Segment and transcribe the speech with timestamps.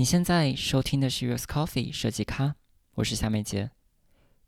[0.00, 2.54] 你现在收听的是 US Coffee 设计咖，
[2.94, 3.70] 我是夏美杰。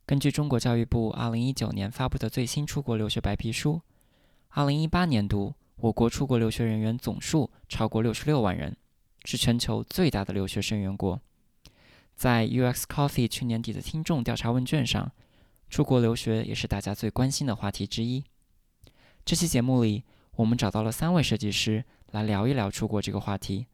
[0.06, 3.82] 根据中国教育部2019年发布的最新出国留学白皮书
[4.54, 8.74] ，2018年度我国出国留学人员总数超过66万人，
[9.26, 11.20] 是全球最大的留学生源国。
[12.14, 15.12] 在 US Coffee 去年底的听众调查问卷上，
[15.68, 18.24] 出国留学也是大家最关心的话题之一。
[19.26, 20.04] 这期节目里，
[20.36, 23.66] 我们找到了三位设计师来聊一聊出国这个话题。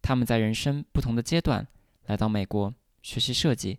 [0.00, 1.66] 他们在人生不同的阶段
[2.06, 3.78] 来到美国学习设计，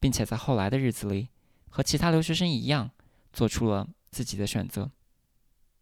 [0.00, 1.28] 并且在后来的日子里
[1.68, 2.90] 和其他留学生一样
[3.32, 4.90] 做出了自己的选择。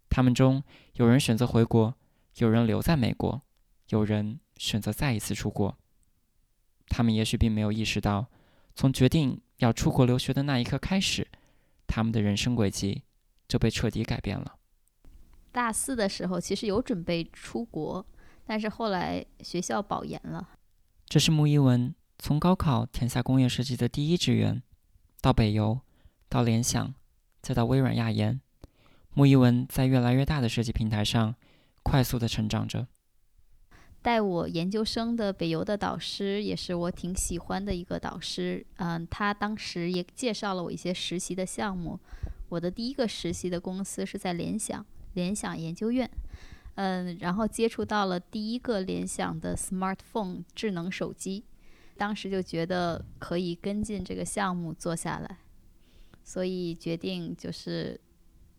[0.08, 0.62] 他们中
[0.94, 1.94] 有人选择回国，
[2.36, 3.40] 有人留在美国，
[3.88, 5.76] 有人选择再一次出国。
[6.88, 8.26] 他们也许并没有意识到，
[8.74, 11.26] 从决定要出国留学的那一刻开始，
[11.86, 13.04] 他们的人生轨迹
[13.46, 14.56] 就被彻底改变了。
[15.52, 18.04] 大四的时候，其实有准备出国。
[18.50, 20.48] 但是后来学校保研了。
[21.08, 24.60] 这是穆一文从高考填下工业设计的第一志愿，
[25.20, 25.78] 到北邮，
[26.28, 26.92] 到联想，
[27.40, 28.40] 再到微软亚研。
[29.14, 31.32] 穆一文在越来越大的设计平台上
[31.84, 32.88] 快速的成长着。
[34.02, 38.66] 带我研究生的北邮的导师也是我挺喜欢的一个导师。
[38.78, 42.00] 嗯，他当时也介绍了我一些实习的项目。
[42.48, 46.10] 我的第一个实习的公司是在联想，联想研究院。
[46.82, 51.44] 嗯，然后接触到了第一个联想的 smartphone 智能手机，
[51.98, 55.40] 当时就觉得可以跟进这个项目做下来，
[56.24, 58.00] 所以决定就是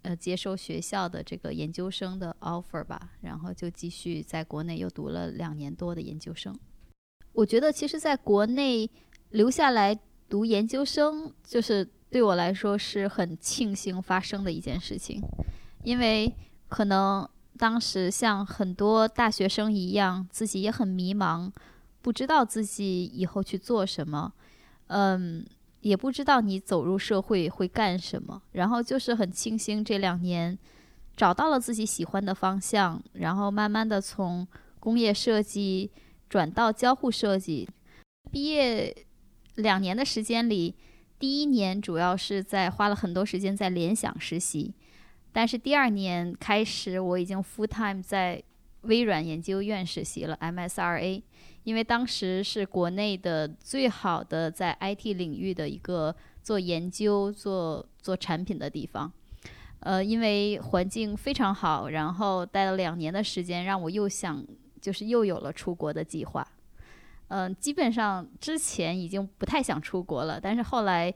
[0.04, 6.56] 呃接受学校的这个研究生的 offer 吧，然后就继续在国内又读了两年多的研究生。
[7.34, 8.88] 我觉得其实在国内
[9.32, 10.00] 留下来
[10.30, 15.20] 读研究生，就是对我来说是很庆幸发生的一件事情，
[15.84, 16.32] 因为
[16.70, 17.28] 可能。
[17.62, 21.52] 当时像很多大学生一样，自己也很迷茫，
[22.02, 24.34] 不知道自己以后去做什么，
[24.88, 25.46] 嗯，
[25.82, 28.42] 也不知道你走入社会会干什么。
[28.54, 30.58] 然后就是很庆幸这两年
[31.16, 34.48] 找到了自己喜欢的方向，然后慢慢的从
[34.80, 35.92] 工业设计
[36.28, 37.70] 转到交互设计。
[38.32, 39.06] 毕业
[39.58, 40.74] 两年的时间里，
[41.20, 44.74] 第一年主要是在花了很多时间在联想实习。
[45.34, 48.44] 但是第二年开始，我已经 full time 在
[48.82, 51.22] 微软研究院实习了 MSRA，
[51.64, 59.12] 因为当时是国内的最好的在 IT 领域的一个做研究、做做产品的地方。
[59.80, 64.46] 呃，因为环境非常好，然后待了两年的时间，让我又想
[64.82, 66.46] 就是又有了出国的计划。
[67.30, 71.14] 嗯，基本上之前已经不太想出国了，但是后来。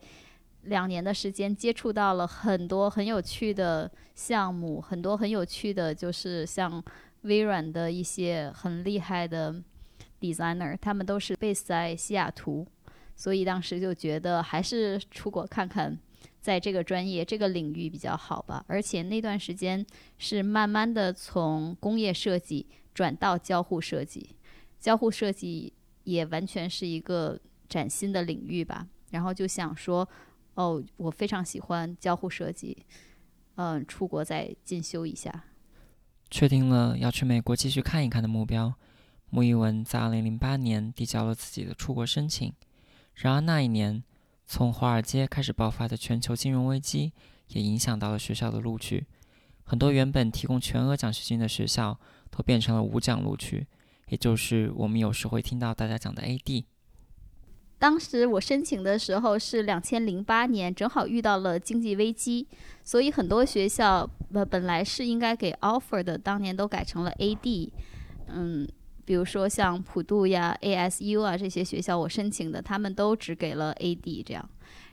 [0.66, 6.82] 两年的时间，接触到了很多很有趣的项目，很多很有趣的，就是像
[7.22, 9.62] 微软的一些很厉害的
[10.20, 12.66] designer，他们都是 base 在西雅图，
[13.14, 15.96] 所以当时就觉得还是出国看看，
[16.40, 18.64] 在这个专业这个领域比较好吧。
[18.66, 19.84] 而且那段时间
[20.18, 24.36] 是慢慢的从工业设计转到交互设计，
[24.80, 25.72] 交互设计
[26.04, 27.38] 也完全是一个
[27.68, 28.86] 崭新的领域吧。
[29.10, 30.08] 然后就想说。
[30.56, 32.84] 哦，我非常喜欢交互设计，
[33.54, 35.44] 嗯，出国再进修一下。
[36.30, 38.74] 确定了要去美国继续看一看的目标，
[39.30, 42.52] 穆一文在2008年递交了自己的出国申请。
[43.14, 44.02] 然而那一年，
[44.44, 47.12] 从华尔街开始爆发的全球金融危机
[47.48, 49.06] 也影响到了学校的录取，
[49.64, 51.98] 很多原本提供全额奖学金的学校
[52.30, 53.66] 都变成了无奖录取，
[54.08, 56.64] 也就是我们有时会听到大家讲的 AD。
[57.78, 62.46] 当时我申请的时候是两千零八年，正好遇到了经济危机，
[62.82, 67.70] 所以很多学校呃本来是应该给 offer 的，当年都改成了 AD。
[68.28, 68.66] 嗯，
[69.04, 74.48] 比如说像普渡呀、ASU 啊这些学校，我申请的他们都只给了 AD 这样。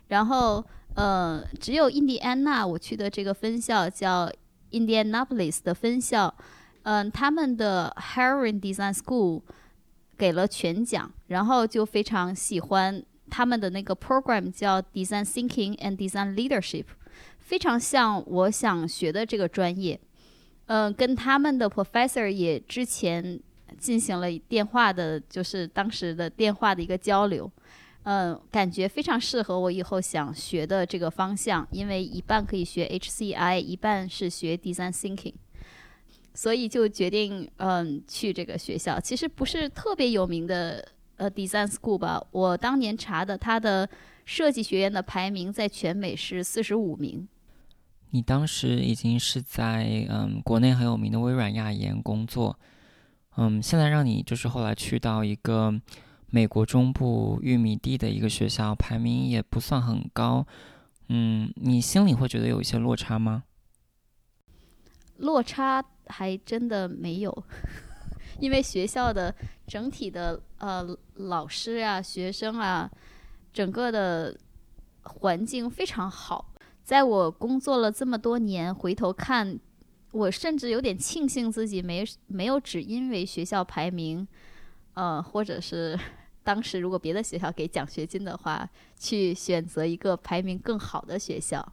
[0.09, 0.63] 然后
[0.95, 4.29] 呃，只有印第安纳我去的这个分校叫
[4.71, 6.35] Indianapolis 的分校，
[6.83, 9.41] 嗯，他们的 Hiring Design School。
[10.23, 16.85] 给了全奖，然后就非常喜欢他们的那个 program 叫 Design Thinking and Design Leadership，
[17.39, 19.99] 非常像我想学的这个专业。
[20.67, 23.37] 嗯，跟他们的 professor 也之前
[23.77, 27.51] 进行了电话的，就是当时的电话的一个交流。
[28.03, 35.33] 嗯，感觉非常适合我以后想学的这个方向，因为一半可以学 HCI，一半是学 Design Thinking。
[36.33, 40.87] 所以就决定嗯去这个学校，其实不是特别有名的
[41.17, 42.21] 呃 design school 吧。
[42.31, 43.87] 我当年查的，它的
[44.25, 47.27] 设计学院的排名在全美是四十五名。
[48.11, 52.57] 你当时已经是在嗯国内很有名的微软亚研工作，
[53.37, 55.73] 嗯，现在让你就是后来去到一个
[56.29, 60.45] 美国中部玉米地的一个学校，排名也不算很高。
[61.09, 63.43] 嗯，你心里会觉得有一些落差吗？
[65.17, 67.43] 落差还真的没有，
[68.39, 69.33] 因为学校的
[69.67, 72.89] 整体的呃老师啊、学生啊，
[73.51, 74.37] 整个的
[75.01, 76.53] 环境非常好。
[76.83, 79.57] 在我工作了这么多年，回头看，
[80.11, 84.27] 我甚至有点庆幸自己没没有只因为学校排名，
[84.93, 85.97] 呃，或者是
[86.43, 88.69] 当时如果别的学校给奖学金的话，
[88.99, 91.65] 去选择一个排名更好的学校。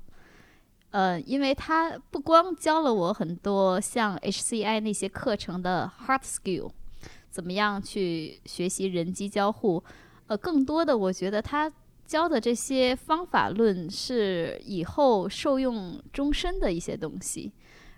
[0.90, 6.70] 呃，因为他不光教了我很多像 HCI 那些课程的 hard skill，
[7.30, 9.82] 怎么样去学习人机交互，
[10.26, 11.72] 呃，更多的我觉得他。
[12.10, 17.52] 教的这些方法论是以后受用终身的一些东西，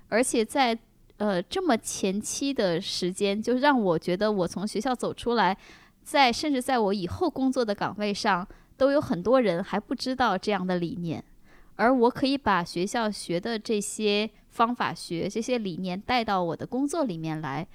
[0.09, 0.79] 而且在
[1.17, 5.57] 呃这么前期的时间，就让我觉得我从学校走出来，
[6.03, 8.47] 在甚至在我以后工作的岗位上，
[8.77, 11.25] 都有很多人还不知道这样的理念，
[11.83, 17.67] 而我可以把学校学的这些方法学、这些理念带到我的工作里面来，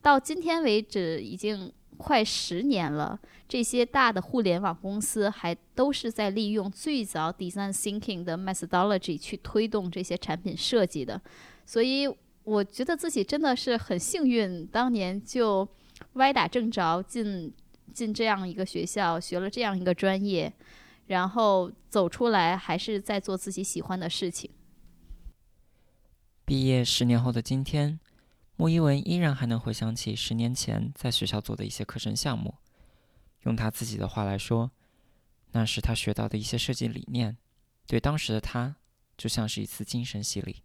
[0.00, 1.72] 到今天为止已经。
[1.98, 3.16] 快十年了，
[3.46, 11.20] 这些大的互联网公司还都是在利用最早 design thinking 的 methodology 去推动这些产品设计的，
[11.64, 12.08] 所以
[12.42, 15.68] 我觉得自己真的是很幸运，当年就
[16.14, 17.52] 歪打正着进
[17.92, 20.52] 进这样一个学校，学了这样一个专业，
[21.06, 24.50] 然后走出来还是在做自己喜欢的事情。
[26.44, 28.00] 毕业十年后的今天。
[28.54, 32.54] 莫一文依然还能回想起十年前在学校做的一些课程项目，
[33.40, 34.70] 用他自己的话来说，
[35.52, 37.38] 那是他学到的一些设计理念，
[37.88, 38.76] 对当时的他
[39.16, 40.62] 就像是一次精神洗礼。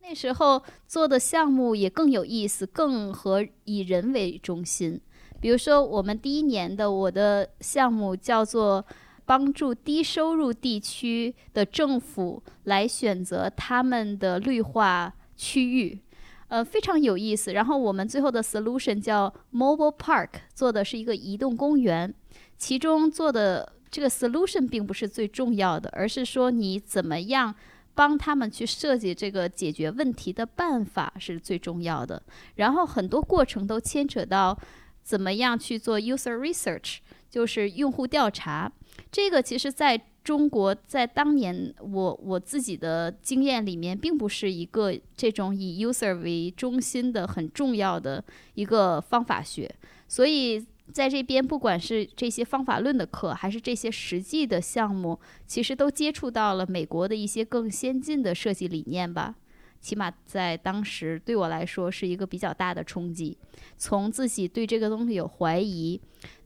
[0.00, 5.00] 那时候做的项目也更有意思，更和以人为中心。
[5.40, 8.84] 比如说，我们第一年的我的项目叫做
[9.24, 16.00] 帮助低收入地区的政府来选择他们的绿化区域。
[16.48, 17.54] 呃，非常有意思。
[17.54, 22.14] 然后我们最后的 solution 叫 Mobile Park，做的是一个移动公园。
[22.58, 27.54] 其中做的这个 solution 并不是最重要的，而是说你怎么样
[27.94, 32.22] 帮他们去设计这个解决问题的办法是最重要的。
[32.56, 34.58] 然后很多过程都牵扯到
[35.02, 36.98] 怎么样去做 user research，
[37.32, 38.70] 就是用户调查。
[39.10, 48.22] 这个其实在中国在当年，我我自己的经验里面，并不是一个这种以 user 为中心的很重要的
[48.54, 49.74] 一个方法学。
[50.06, 59.34] 所以在这边，不管是这些方法论的课，还是这些实际的项目，其实都接触到了美国的一些更先进的设计理念吧。
[59.80, 63.36] 起码在当时对我来说是一个比较大的冲击。
[63.76, 65.98] 从自己对这个东西有怀疑。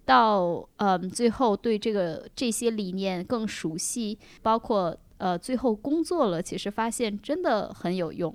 [0.07, 8.35] 到嗯，最后对这个这些理念更熟悉，包括呃，最后工作了，其实发现真的很有用，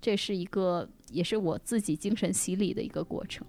[0.00, 3.46] 这是一个也是我自己精神洗礼的一个过程。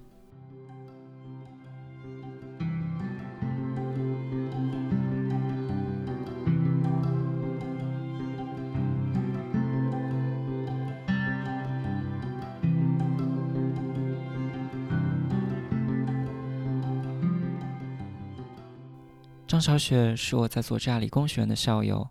[19.54, 22.10] 张小雪是我在佐治亚理工学院的校友，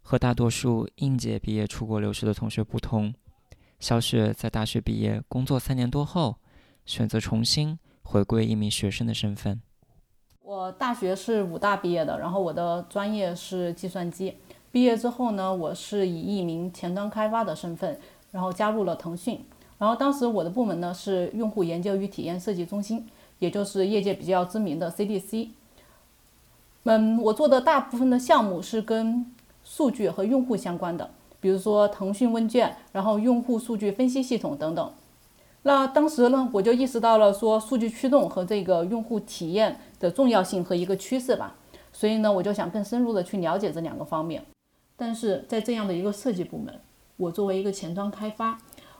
[0.00, 3.12] 和大多数应届毕业出国留学的同学不同，
[3.80, 6.36] 小雪在大学毕业工作三年多后，
[6.86, 9.60] 选择重新回归一名学生的身份。
[10.40, 14.36] 我大学是武大毕业的，然后我的专业是计算机。
[14.70, 17.98] 毕业之后呢，我是以一名前端开发的身份，
[18.30, 19.44] 然后加入了腾讯。
[19.78, 23.04] 然后当时我的部门呢是用户研究与体验设计中心，
[23.40, 25.48] 也就是业界比较知名的 CDC。
[26.88, 29.26] 嗯，我做的大部分的项目是跟
[29.62, 34.90] 数据和用户相关的，比如说腾讯问卷，然后用户数据分析系统等等。
[35.64, 41.56] 那当时呢，我就意识到了说数据驱动和这个用户体验的重要性和一个趋势吧，
[41.92, 44.42] 所以呢，我就想更深入的去了解这两个方面。
[44.96, 46.74] 但是在这样的一个设计部门，
[47.18, 48.56] 我作为一个前端开发，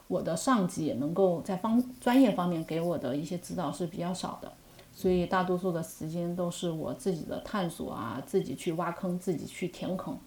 [0.08, 4.52] 我的上级能够在方专业方面给我的一些指导是比较少的。
[4.98, 10.18] 所以大多数的时间都是我自己的探索啊，自己去挖坑，自己去填坑。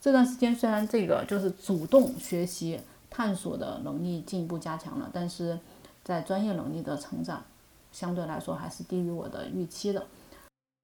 [0.00, 2.78] 这段时间虽然这个就是主动学习、
[3.10, 5.58] 探索的能力进一步加强了，但是
[6.04, 7.42] 在专业能力的成长
[7.90, 10.06] 相对来说还是低于我的预期的。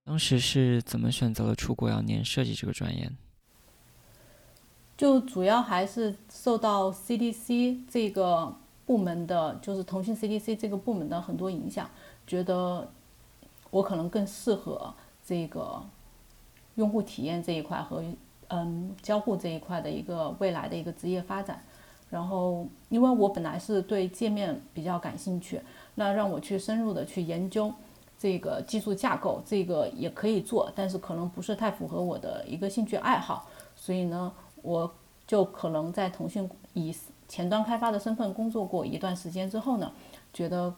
[0.05, 3.09] 当时是怎么选择了出国要念设计这个专业？
[4.97, 8.53] 就主要还是受到 CDC 这个
[8.85, 11.89] 部门的，就是腾讯 CDC 这个部门的很多影响，
[12.27, 12.91] 觉得。
[13.73, 14.95] 我可能更适合
[15.27, 15.83] 这个
[16.77, 18.05] 用户体验这一块和
[18.47, 21.61] 嗯交互这一块的一个未来的一个职业发展。
[22.11, 25.59] 然后，因为我本来是对界面比较感兴趣，
[25.95, 27.73] 那让我去深入的去研究
[28.19, 34.93] 这个技术架构，这个也可以做，但是可能不是太符合我的一个兴趣爱好，所以呢，我
[35.27, 36.95] 就可能在腾讯以
[37.27, 39.91] 前端开发的身份工作过一段时间之后呢，
[40.35, 40.75] 觉得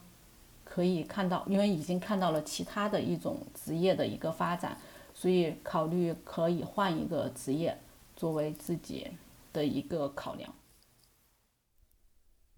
[0.75, 4.76] 可以看到，因为已经看到了其他的一种职业的一个发展，
[5.14, 7.78] 所以考虑可以换一个职业
[8.16, 9.07] 作为自己
[9.52, 10.52] 的一个考量。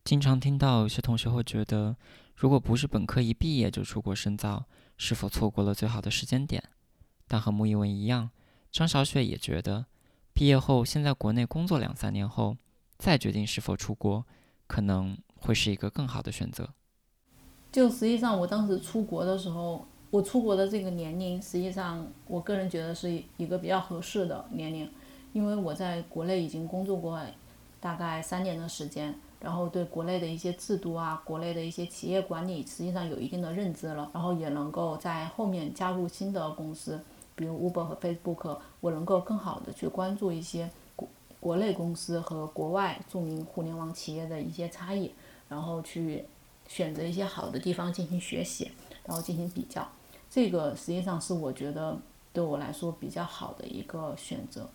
[0.02, 1.94] 经常听到有些同学会觉得，
[2.34, 4.64] 如果不是本科一毕业就出国深造，
[4.96, 6.70] 是否错过了最好的时间点？
[7.28, 8.30] 但和穆一文一样，
[8.72, 9.84] 张小雪也觉得，
[10.32, 12.56] 毕业后先在国内工作两三年后，
[12.96, 14.24] 再决定是否出国，
[14.66, 16.72] 可能会是一个更好的选择。
[17.76, 24.90] 就实际上，我当时出国的时候，我出国的这个年龄，实际上我个人觉得是一个比较合适的年龄，
[25.34, 27.20] 因为我在国内已经工作过
[27.78, 29.14] 大概三年的时间。
[29.40, 34.10] 然后对国内的一些制度啊，国内的一些企业管理，实际上有一定的认知了。
[34.14, 36.98] 然后也能够在后面加入新的公司，
[37.34, 41.06] 比如 Uber 和 Facebook，我能够更好的去关注一些国
[41.38, 45.12] 国内公司和国外著名互联网企业的一些差异，
[45.50, 46.24] 然后去
[46.68, 48.70] 选择一些好的地方进行学习，
[49.04, 49.90] 然后进行比较。
[50.28, 51.98] 这个实际上是我觉得
[52.32, 54.70] 对我来说比较好的一个选择。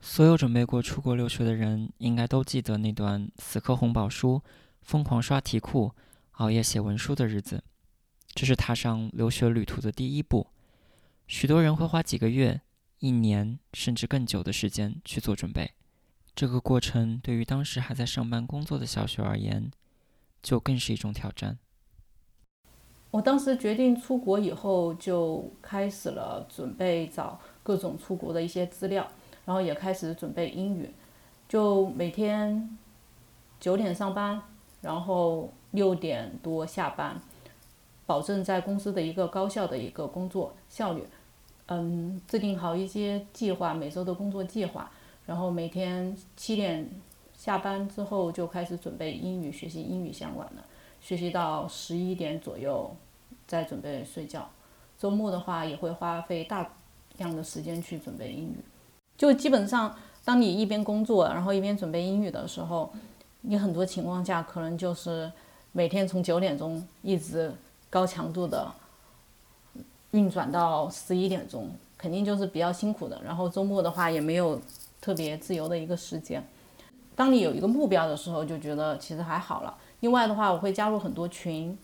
[0.00, 4.40] 所有准备过出国留学的人，应该都记得那段死磕红宝书、
[4.82, 5.92] 疯狂刷题库、
[6.32, 7.64] 熬夜写文书的日子。
[8.32, 10.46] 这是踏上留学旅途的第一步。
[11.26, 12.60] 许多人会花几个月、
[13.00, 15.72] 一年甚至更久的时间去做准备。
[16.36, 19.68] 这个过程对于当时还在上班工作的小雪而言，
[20.48, 21.58] 就更是一种挑战。
[23.10, 29.06] 我当时决定出国以后，就开始了准备找各种出国的一些资料。
[29.44, 30.90] 然后也开始准备英语，
[31.48, 32.78] 就每天
[33.60, 34.42] 九点上班，
[34.80, 37.20] 然后六点多下班，
[38.06, 41.02] 保证在公司的一个高效的一个工作效率。
[41.66, 44.90] 嗯，制定好一些计划，每周的工作计划，
[45.26, 46.88] 然后每天七点
[47.38, 50.62] 下班之后就开始准备英语，学习英语相关的，
[51.00, 52.90] 学习到十一点左右
[53.46, 54.50] 再准备睡觉。
[54.98, 56.68] 周末的话也会花费大
[57.18, 58.56] 量的时间去准备英语。
[59.16, 62.92] 就基本上，当你一边工作，然后一边准备英语的时候，
[63.42, 65.30] 你很多情况下可能就是
[65.70, 67.52] 每天从九点钟一直
[67.88, 68.68] 高强度的
[70.10, 73.22] 运转到十一点钟，肯定就是比较辛苦的。
[73.24, 74.60] 然后周末的话也没有
[75.00, 76.44] 特别自由的一个时间。
[77.18, 79.76] 当你有一个目标的时候，就觉得其实还好了。
[80.00, 81.76] 另外的话，我会加入很多群，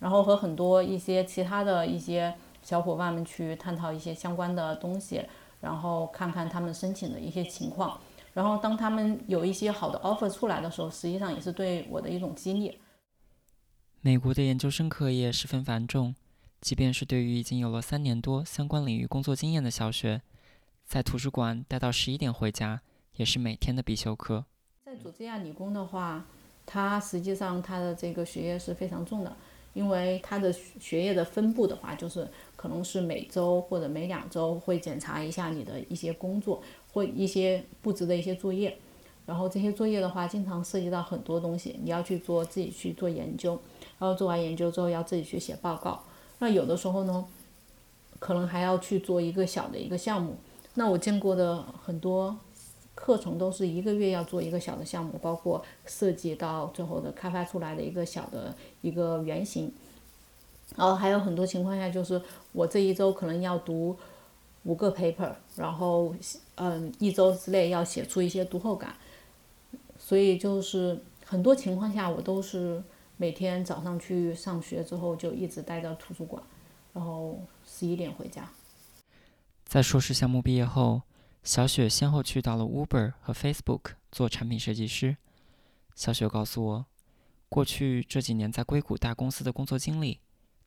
[0.00, 5.22] 然后和很多一些其他的一些小伙伴们去探讨一些相关的东西。
[5.62, 7.98] 然后看看他们申请的一些情况，
[8.34, 12.78] 然后当他们有一些好的 offer 出来的时候，实际上也是对我的一种激励。
[14.02, 16.14] 美国的研究生课业十分繁重，
[16.60, 20.20] 即便是对于已经有了三年多相关领域工作经验的小学，
[20.84, 22.82] 在图书馆待到十一点回家
[23.14, 24.44] 也是每天的必修课。
[24.94, 26.24] 在佐治亚理工的话，
[26.64, 29.36] 它实际上它的这个学业是非常重的，
[29.72, 32.28] 因为它的学业的分布的话就是。
[32.56, 38.74] 可能是每周或者每两周会检查一下你的一些工作或一些布置的一些作业，
[39.26, 43.60] 然后这些作业的话，经常涉及到很多东西，你要去做自己去做研究，
[43.98, 46.02] 然后做完研究之后要自己去写报告。
[46.38, 47.22] 那有的时候呢，
[48.18, 50.38] 可能还要去做一个小的一个项目。
[50.72, 52.34] 那我见过的很多
[52.94, 59.72] 课程都是一个月要做一个小的项目，包括设计到最后的开发出来的一个小的一个原型。
[60.76, 62.20] 然后还有很多情况下，就是
[62.52, 63.96] 我这一周可能要读
[64.62, 66.14] 五个 paper，然后
[66.54, 68.94] 嗯，一周之内要写出一些读后感，
[69.98, 72.82] 所以就是很多情况下我都是
[73.18, 76.42] 每天早上去上学之后就一直待在图书馆，
[76.92, 78.48] 然后十一点回家。
[79.66, 81.02] 在硕士项目毕业后，
[81.44, 85.16] 小雪先后去到了 Uber 和 Facebook 做产品设计师。
[85.94, 86.86] 小雪告诉我，
[87.48, 90.20] 过去这几年在硅谷大公司的工作经历。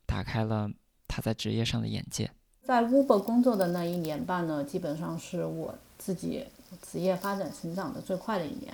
[0.05, 0.71] 打开了
[1.05, 2.31] 他在职业上的眼界。
[2.63, 6.45] 在 Uber 工作的那一年半呢，基本上是我自己
[6.81, 8.73] 职业发展成长的最快的一年。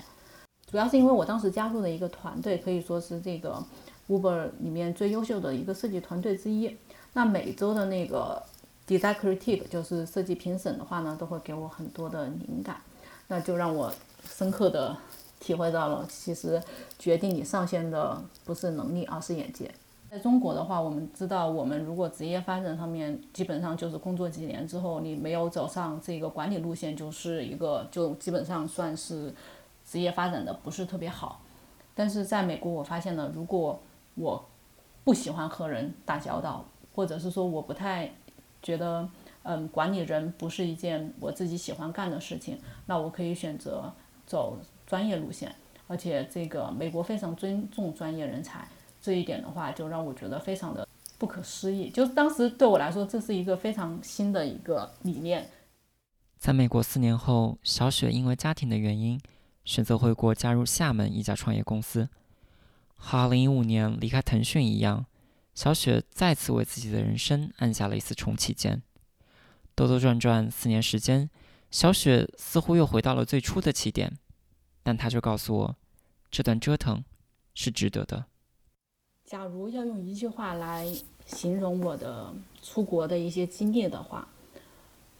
[0.70, 3.66] 主要是因为我当时加入的一个团队，可以说是这个
[4.08, 6.78] Uber 里面最优秀的一个设计团队之一。
[7.14, 8.44] 那每周的那个
[8.88, 12.78] Design Critique 就是设计评审的话呢，都会给我很多的灵感，
[13.28, 13.92] 那就让我
[14.30, 14.96] 深刻的
[15.40, 16.62] 体会到了，其实
[17.00, 19.72] 决定你上线的不是能力，而是眼界。
[20.10, 29.34] 在中国的话，我们知道，我们如果职业发展上面，基本上就是工作几年之后，你没有走上这个管理路线，就是一个就基本上算是
[29.84, 31.42] 职业发展的不是特别好。
[31.96, 33.80] 但是在美国，我发现了，如果
[34.16, 34.46] 我
[35.04, 36.64] 不喜欢和人打交道，
[36.94, 38.14] 或者是说我不太
[38.64, 39.08] 觉得，
[39.44, 43.94] 嗯，管理人不是一件我自己喜欢干的事情，那我可以选择
[44.26, 45.54] 走专业路线。
[45.86, 48.66] 而且这个美国非常尊重专业人才，
[49.02, 51.90] 这一点的话就让我觉得非常的不可思议。
[51.90, 55.50] 就当时对我来说，这是一个非常新的一个理念。
[56.40, 59.20] 在美国四年后，小雪因为家庭的原因，
[59.66, 62.08] 选择回国加入厦门一家创业公司。
[62.96, 65.06] 和2015年离开腾讯一样，
[65.54, 68.82] 小雪再次为自己的人生按下了一次重启键。
[69.76, 71.30] 兜兜转转四年时间，
[71.72, 74.18] 小雪似乎又回到了最初的起点。
[74.84, 75.76] 但她就告诉我，
[76.30, 77.04] 这段折腾
[77.54, 78.26] 是值得的。
[79.26, 80.86] 假如要用一句话来
[81.26, 84.28] 形容我的出国的一些经历的话，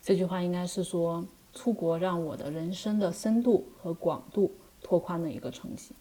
[0.02, 5.96] 这句话应该是说，出国让我的人生的深度和广度拓宽了一个层级。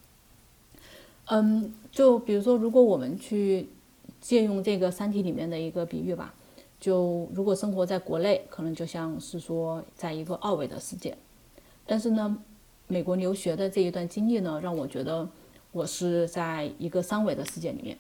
[1.27, 3.69] 嗯，就比如说，如果我们去
[4.23, 6.33] 借用这个《三体》里面的一个比喻吧，
[6.81, 11.15] 就如果生活在国内，可能就像是说在一个二维的世界，
[11.87, 12.39] 但是呢。
[12.89, 15.27] 美国留学的这一段经历呢，让我觉得
[15.71, 17.97] 我是在一个三维的世界里面，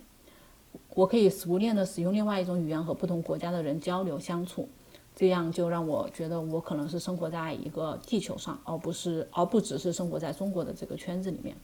[0.95, 4.69] 我可以熟练的使用另外一种语言和不同国家的人交流相处，
[5.17, 11.57] 这样就让我觉得我可能是生活在一个地球上，而不是而不只是生活在中国的这个圈子里面。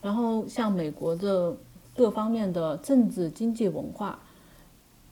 [0.00, 1.56] 然后像美国的
[1.94, 4.18] 各方面的政治、经济、文化，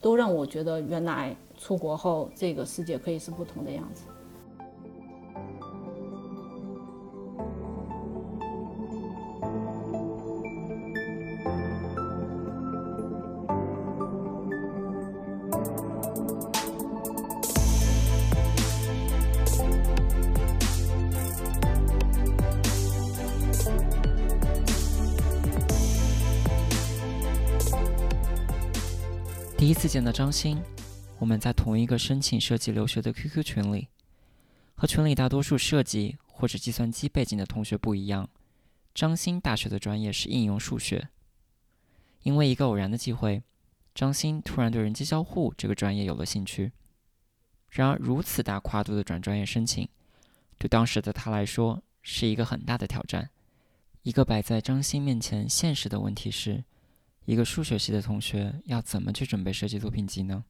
[0.00, 4.04] 都让我觉得原来出国后这个世界可以是不同的样子。
[29.90, 30.56] 见到张欣，
[31.18, 33.88] 我们在同一个申请设计留学的 QQ 群里。
[34.76, 38.30] 和群里大多数设计或者计算机背景的同学不一样，
[38.94, 41.08] 张欣大学的专业是应用数学。
[42.22, 43.42] 因为一个偶然的机会，
[43.92, 46.70] 张欣突然对人机交互这个专业有了兴趣。
[47.70, 49.88] 然而，如此大跨度的转专业申请，
[50.56, 53.28] 对当时的他来说是一个很大的挑战。
[54.02, 56.62] 一个摆在张欣面前现实的问题是。
[57.26, 60.44] 一个数学系的同学要怎么去准备设计作品集呢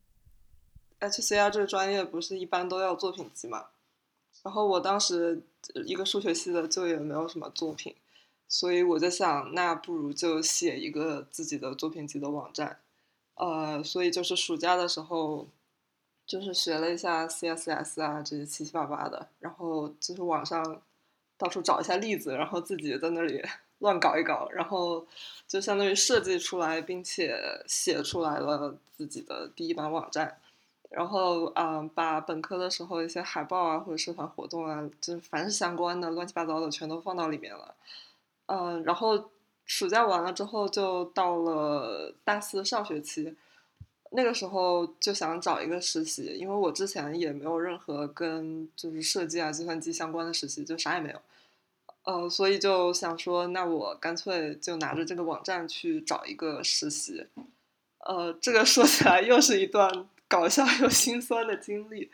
[1.01, 3.67] ？HCR 这个专业不是一般都要作品集嘛？
[4.43, 5.43] 然后我当时
[5.85, 7.95] 一个数学系的就也没有什么作品，
[8.49, 12.81] 所以我在想，那不如就写一个自己的作品集的网站。
[13.35, 15.49] 呃，所以就是暑假的时候，
[16.27, 20.81] 就是学了一下 CSS 啊这些七七八八的，然后就是网上
[21.37, 23.43] 到处找一下例子，然后自己在那里。
[23.81, 25.07] 乱搞一搞，然后
[25.47, 30.39] 就相当于设计出来，并且写出来了自己的第一版网站。
[30.89, 37.75] 然后啊，把本科的时候一些海报啊，或者社团活动啊，就凡是相关的乱七八糟的，全都放到里面了。
[38.47, 39.31] 嗯，然后
[39.67, 43.37] 暑假完了之后，就到了大四上学期。
[44.13, 51.23] 那个时候就想找一个实习，因为我之前也没有任何跟就是设计啊、计算机相关的实习，就啥也没有。
[52.05, 57.27] 呃，所以就想说，那我干脆就拿着这个网站去找一个实习。
[57.99, 62.11] 呃，这个说起来又是一段搞笑又心酸的经历。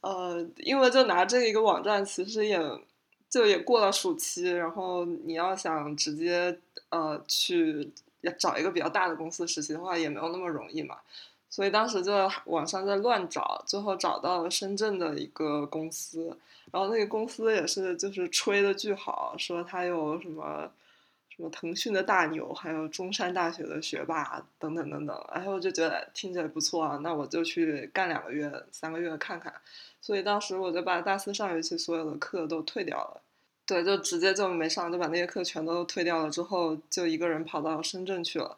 [0.00, 2.58] 呃，因为就拿这一个网站，其实也
[3.30, 6.58] 就也过了暑期，然后你要想直接
[6.90, 7.90] 呃去
[8.38, 10.98] 找一个比较大的公司实习的话，也没有那么容易嘛。
[11.50, 12.12] 所以当时就
[12.46, 16.36] 网上在乱找，最后找到了深圳的一个公司。
[16.70, 20.70] 然后那个公司也是，就是吹的巨好，说他有什么
[21.34, 25.26] 什么腾讯的大牛，还有中山大学的学霸等等等等。
[25.32, 29.52] 然后我就觉得听起来不错啊，那我就去干两个月、三个月看看。
[30.02, 33.20] 所以当时我就把大四上学期所有的课都退掉了，
[33.66, 36.30] 对，就直接就没上，就把那些课全都退掉了。
[36.30, 38.56] 之后就一个人跑到深圳去了，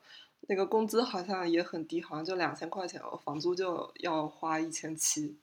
[0.51, 5.37] 那个工资好像也很低，好像就两千块钱，房租就要花一千七。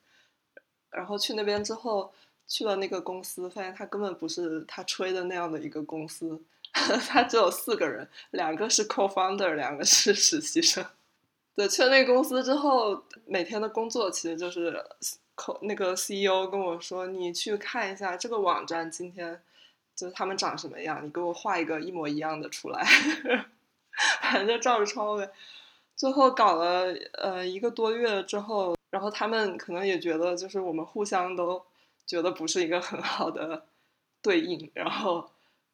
[0.91, 2.13] 然后去那边之后。
[2.49, 6.41] 去了那个公司，发现他根本不是他吹的那样的一个公司，
[6.71, 10.85] 他只有四个人，两个是 co-founder，两个是实习生。
[11.57, 14.81] 对，去了那个公司之后，每天的工作其实就是
[15.35, 19.41] 口那个 CEO 跟我说：“你去看一下这个网站，今天
[19.93, 22.87] 就是他们长什么样，你给我画一个一模一样的出来。”
[24.21, 25.29] 反正就照着抄呗。
[25.95, 31.61] 最后搞了呃一个多月之后，然后他们可能也觉得就是我们互相都
[32.05, 33.65] 觉得不是一个很好的
[34.21, 35.29] 对应，然后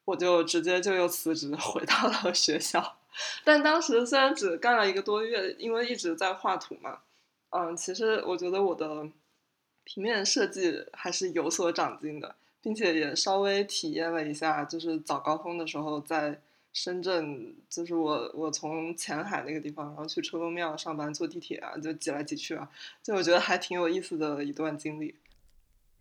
[0.06, 2.96] 我就直接就又辞职回到了学校。
[3.44, 7.00] 但当时虽然只干了一个多月，因为一直在画图嘛，
[7.50, 9.06] 嗯，其实我觉得我的
[9.84, 16.40] 平面设计还是有所长进的，并且也稍微体验了一下，就是早高峰的时候在
[16.74, 22.68] 深圳，就是我我从前海那个地方，然后去车公庙上班，坐地铁啊，就挤来挤去啊，
[23.00, 25.14] 就我觉得还挺有意思的一段经历。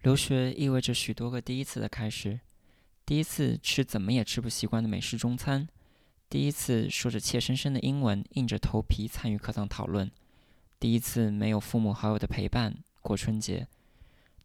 [0.01, 2.39] 留学意味着许多个第一次的开始，
[3.05, 5.69] 第一次吃怎么也吃不习惯的美式中餐。
[6.27, 10.07] 第一次说着怯生生的英文，硬着头皮参与课堂讨论；
[10.79, 13.67] 第一次没有父母好友的陪伴过春节。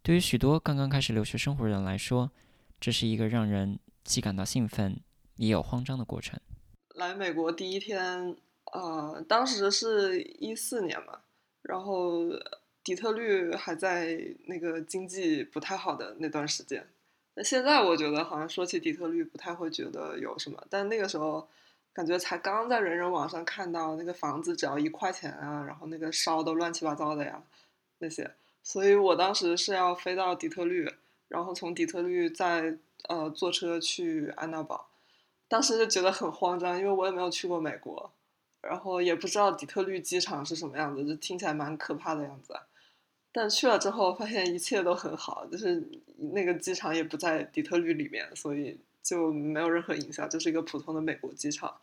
[0.02, 2.30] 对于许多刚刚开始留学生活的人来说，
[2.78, 5.00] 这是一个让人既感到兴奋
[5.38, 6.38] 也有慌张的过程。
[6.94, 8.36] 来美国第一天，
[8.72, 11.20] 呃，当时是一四年嘛，
[11.62, 12.24] 然后
[12.84, 16.86] 底特律还在那个经济不太好的那段时间。
[17.34, 21.48] 那现在我觉得好像说起底特律不太会觉得有什么，但那个时候。
[21.94, 27.42] 感觉才刚在人人网上看到那个房子只要一块钱啊，然后那个烧都乱七八糟的呀，
[27.98, 28.30] 那些，
[28.62, 30.88] 所以我当时是要飞到底特律，
[31.26, 32.76] 然后从底特律再
[33.08, 34.87] 呃坐车去安娜堡，
[35.48, 38.10] 当时就觉得很慌张，因为我也没有去过美国，
[38.60, 42.54] 然后也不知道底特律机场是什么样子，就听起来蛮可怕的样子，
[43.32, 45.82] 但去了之后发现一切都很好，就是
[46.32, 48.78] 那个机场也不在底特律里面，所以。
[49.00, 51.74] 就没有任何影响，就是一个普通的美国机场。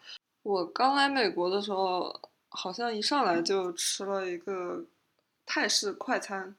[0.43, 2.13] 我刚来美国的时候，
[2.49, 4.85] 好像一上来就吃了一个
[5.43, 6.55] 泰式快餐，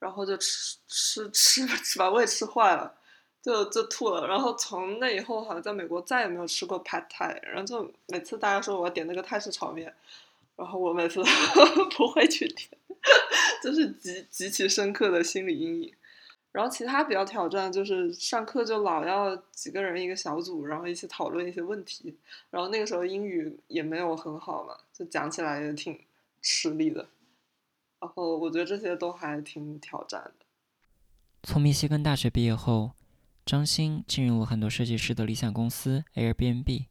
[0.00, 2.97] 然后就吃吃吃 吃把胃吃坏了，
[3.48, 4.26] 就就吐了。
[4.26, 7.42] 然后从那以后，好像在美国再也没有吃过 Pad Thai。
[7.42, 9.94] 然后就每次大家说我要点那个泰式炒面，
[10.56, 11.24] 然后我每次都
[11.96, 12.68] 不会去点，
[13.62, 15.94] 就是极极其深刻的心理阴影。
[16.52, 22.16] 然后其他比较挑战就是上课就老要几个人一个小组，然后一起讨论一些问题。
[22.50, 25.98] 然后那个时候英语也没有很好嘛，就讲起来也挺
[26.42, 27.06] 吃力的。
[28.00, 30.46] 然后我觉得这些都还挺挑战的。
[31.44, 32.92] 从密西根大学毕业后，
[33.48, 36.84] 张欣进入了很多设计师的理想公司 Airbnb。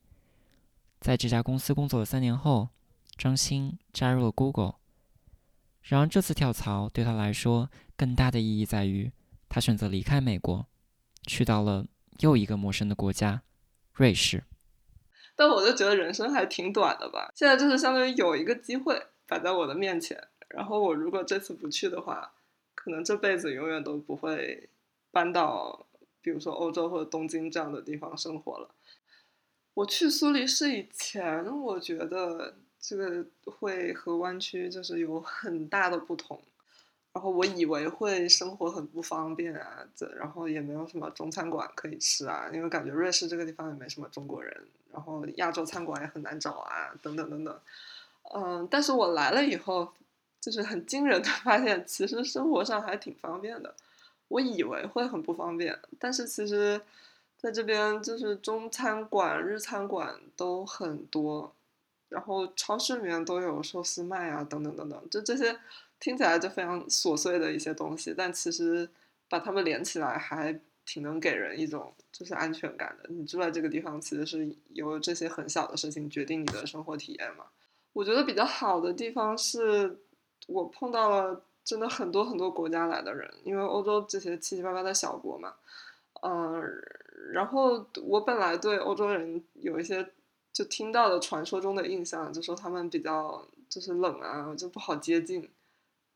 [0.99, 2.69] 在这家公司工作了三年后，
[3.15, 4.77] 张欣加入了 Google。
[5.83, 9.11] 然而这次跳槽对他来说更大的意义在于。
[9.47, 10.65] 他选择离开美国，
[11.27, 11.85] 去到了
[12.21, 13.43] 又一个陌生的国家——
[13.93, 14.43] 瑞士。
[15.35, 17.31] 但我就觉得人生还挺短的吧。
[17.35, 22.33] 现在就是相当于有一个机会摆在我的面前，然后我如果这次不去的话，
[22.73, 24.71] 可能这辈子永远都不会
[25.11, 25.86] 搬到，
[26.27, 28.69] 比如说欧洲或者东京这样的地方生活了。
[29.73, 36.37] 我去苏黎世以前，我觉得这个会和湾区就是有很大的不同。
[37.13, 47.57] 然后我以为会生活很不方便啊，这然后也没有什么中餐馆可以吃啊，因为感觉瑞士这个地方也没什么中国人，然后亚洲餐馆也很难找啊，等等等等。
[48.35, 49.93] 嗯，但是我来了以后，
[50.41, 53.73] 就是很惊人的发现，其实生活上还挺方便的。
[54.27, 56.81] 我以为会很不方便，但是其实
[57.37, 61.53] 在这边就是中餐馆、日餐馆都很多，
[62.09, 65.59] 然后超市里面都有寿司卖啊，等等等等，就这些。
[65.99, 68.87] 听起来就非常琐碎的一些东西，但其实
[69.27, 70.53] 把它们连起来还
[70.85, 73.09] 挺能给人一种就是安全感的。
[73.09, 77.45] 你住在这个地方，其实是由这些很小的事情决定你的生活体验嘛。
[77.93, 79.97] 我觉得比较好的地方是
[80.45, 85.53] 我碰到了真的很多很多国家来的人，因为欧洲这些七七八八的小国嘛，
[86.21, 86.63] 嗯，
[87.33, 90.13] 然后我本来对欧洲人有一些
[90.53, 95.49] 就听到的传说中的印象，就说他们比较就是冷啊，就不好接近。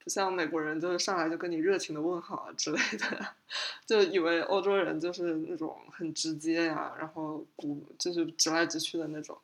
[0.04, 3.28] 不像美国人，就是上来就跟你热情的问好啊之类的，
[3.86, 9.38] 就以为欧洲人就是那种很直接呀，然后不就是直来直去的那种。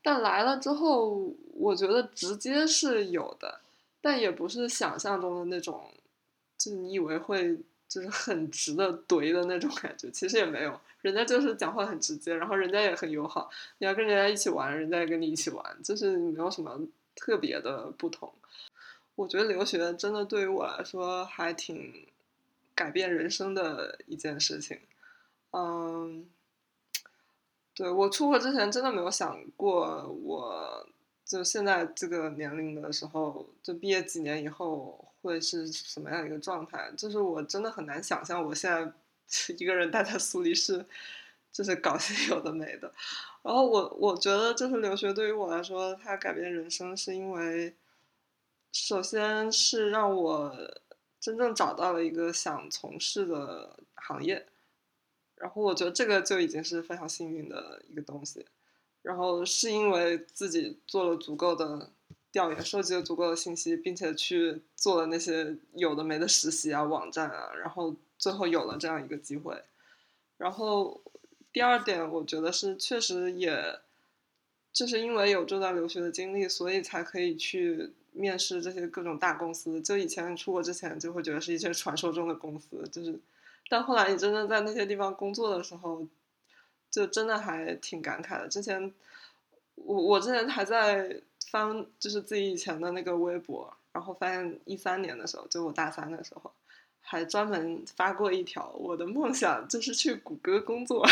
[0.00, 3.60] 但来了之后，我觉得直接是有的，
[4.00, 5.92] 但也不是想象中的那种，
[6.56, 7.58] 就你以为会
[7.88, 16.78] 就是很直的怼的那种感觉，其实也没有，人家就是讲话很直接，然后人家也很友好，你要跟人家一起玩，人家也跟你一起玩，就是没有什么
[17.14, 18.32] 特别的不同。
[19.14, 22.06] 我觉得留学真的对于我来说还挺
[22.74, 24.78] 改变人生的一件事情，
[25.50, 26.24] 嗯，
[27.74, 30.86] 对我出国之前真的没有想过，我
[31.28, 36.90] 就现在这个年龄的时候，就毕业几年以后会是什么样一个状态？
[36.96, 38.90] 就是我真的很难想象我现在
[39.58, 40.86] 一个人待在苏黎世，
[41.52, 42.90] 就是搞些有的没的。
[43.42, 47.76] 然后我我觉得，就是留学对于我来说，它改变人生，是因为
[48.72, 50.56] 首先是让我
[51.20, 54.46] 真正找到了一个想从事的行业。
[55.36, 58.46] 然后我觉得这个就已经是非常幸运的一个东西。
[59.02, 61.90] 然后是因为自己做了足够的
[62.30, 69.62] 调研，收集了足够的信息，并且去做了那些有的没的实习啊、网站啊，然后最后有了这样一个机会。
[70.36, 71.00] 然后
[71.52, 73.78] 第二点，我觉得是确实也，
[74.72, 79.80] 就是因为有这段留学的经历，所以才可以去面试这些各种大公司。
[79.80, 83.18] 就以前出国之前，就会觉得是一些传说中的公司，就是，
[83.70, 86.06] 但后来你真正在那些地方工作的时候。
[86.98, 88.48] 就真的还挺感慨的。
[88.48, 88.92] 之前
[89.76, 96.50] 我我之前还在翻，就是自己以前的那个微博，然后发现一三年的时候，就我大三的时候，
[97.00, 101.06] 还专门发过一条，我的梦想就是去谷歌工作。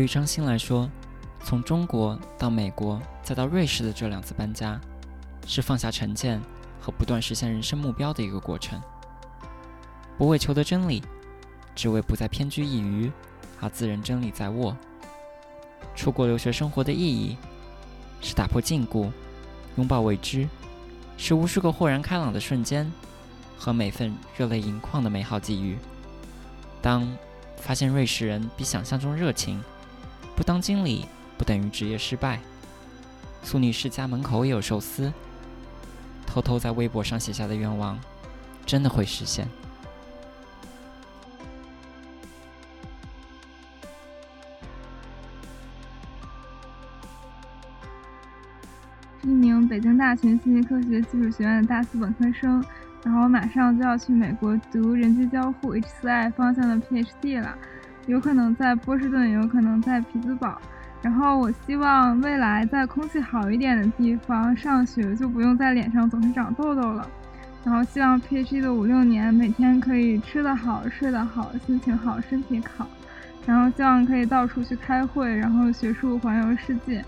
[0.00, 0.88] 对于张欣来说，
[1.44, 4.80] 从中国到美国再到瑞士的这两次搬家，
[5.46, 6.40] 是放下成见
[6.80, 8.80] 和不断实现人生目标的一个过程。
[10.16, 11.02] 不为求得真理，
[11.74, 13.12] 只为不再偏居一隅，
[13.60, 14.74] 而自认真理在握。
[15.94, 17.36] 出国留学生活的意义，
[18.22, 19.10] 是打破禁锢，
[19.76, 20.48] 拥抱未知，
[21.18, 22.90] 是无数个豁然开朗的瞬间，
[23.58, 25.76] 和每份热泪盈眶的美好际遇。
[26.80, 27.06] 当
[27.58, 29.62] 发现瑞士人比想象中热情。
[30.40, 31.04] 不当经理
[31.36, 32.40] 不等于职业失败。
[33.42, 35.12] 苏女士家门口也有寿司。
[36.26, 37.98] 偷偷在微博上写下的愿望，
[38.64, 39.46] 真的会实现。
[49.20, 52.64] 是一名北京大学信息科学技术学院的大四本科生，
[53.04, 57.54] 然后我马上就要去美国读人机交互 H4I 方向的 PhD 了。
[58.10, 60.60] 有可能在波士顿，有可能在匹兹堡。
[61.00, 67.08] 然后我希望未来在空气好一点的地方上学，就不用在脸上总是长痘痘了。
[67.64, 72.88] 然后希望 PhD 的五六年，每天可以吃得好、睡得好、心情好、身体好。
[73.46, 77.04] 然后希望可以到处去开会，然后学术环游世界。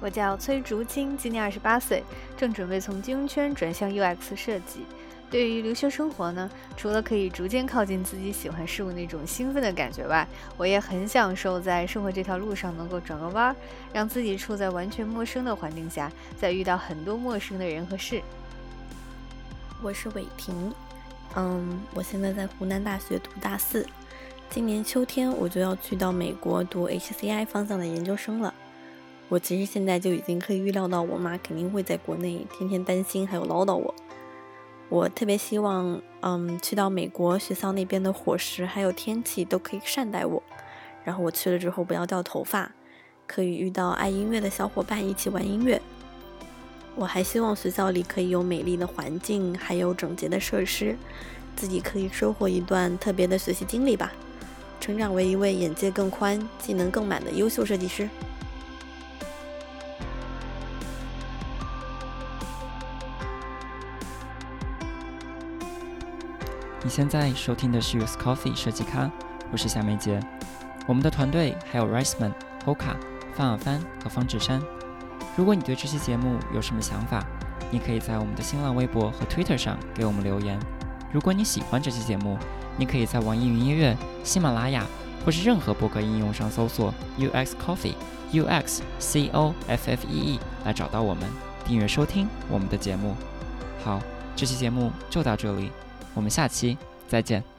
[0.00, 2.04] 我叫崔竹青，今年二十八岁，
[2.36, 4.86] 正准备从金融圈转向 UX 设计。
[5.30, 13.54] 对于留学生活呢，除了可以逐渐靠近自己喜欢事物那种兴奋的感觉外，我也很享受在生活这条路上能够转个弯，
[13.92, 16.10] 让自己处在完全陌生的环境下，
[16.40, 18.22] 再遇到很多陌生的人和事。
[19.82, 20.72] 我是伟霆，
[21.36, 23.86] 嗯，我现在在湖南大学读大四，
[24.48, 28.54] 今年秋天我就要去到美国读 HCI 方向的研究生了。
[29.28, 33.94] 我其实现在就已经可以预料到，我妈肯定会在国内天天担心还有唠叨我。
[34.90, 40.42] 我特别希望，嗯，去到美国学校那边的伙食还有天气都可以善待我，
[41.04, 42.72] 然后我去了之后不要掉头发，
[43.26, 45.80] 可以遇到爱音乐的小伙伴一起玩音乐。
[46.96, 50.96] 我还希望学校里可以有美丽的环境，还有整洁的设施，
[51.54, 54.10] 自己可以收获一段特别的学习经历吧，
[54.80, 58.08] 成长为一位眼界更宽、技能更满的优秀设计师。
[66.88, 69.10] 你现在收听的是 US Coffee 设计咖，
[69.52, 70.18] 我是夏梅杰。
[70.86, 72.32] 我们的团队还有 Riceman、
[72.64, 72.96] Hoka、
[73.34, 74.58] 范尔帆和方志山。
[75.36, 77.22] 如果你对这期节目有什么想法，
[77.70, 80.58] 你可以在我们的新浪微博和 Twitter 上给我们留言。
[81.12, 82.38] 如果你喜欢这期节目，
[82.78, 84.86] 你可以在网易云音乐、喜马拉雅
[85.26, 87.96] 或是任何播客应用上搜索 UX Coffee
[88.32, 91.28] UX C O F F E E 来找到我们，
[91.66, 93.14] 订阅收听我们的节目。
[93.84, 94.00] 好，
[94.34, 95.70] 这期节目就到这里。
[96.18, 96.76] 我们下期
[97.06, 97.57] 再见。